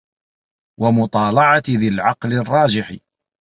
وَمُطَالَعَةِ 0.79 1.63
ذِي 1.69 1.87
الْعَقْلِ 1.87 2.33
الرَّاجِحِ 2.33 2.97